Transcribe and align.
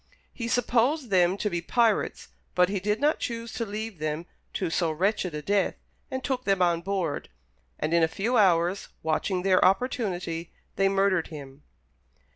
He 0.33 0.47
supposed 0.47 1.11
them 1.11 1.37
to 1.37 1.47
be 1.47 1.61
pirates, 1.61 2.29
but 2.55 2.69
he 2.69 2.79
did 2.79 2.99
not 2.99 3.19
choose 3.19 3.53
to 3.53 3.67
leave 3.67 3.99
them 3.99 4.25
to 4.53 4.71
so 4.71 4.89
wretched 4.91 5.35
a 5.35 5.43
death, 5.43 5.75
and 6.09 6.23
took 6.23 6.43
them 6.43 6.59
on 6.59 6.81
board; 6.81 7.29
and 7.77 7.93
in 7.93 8.01
a 8.01 8.07
few 8.07 8.35
hours, 8.35 8.87
watching 9.03 9.43
their 9.43 9.63
opportunity, 9.63 10.51
they 10.75 10.89
murdered 10.89 11.27
him. 11.27 11.61